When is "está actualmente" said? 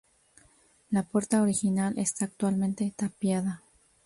1.99-2.91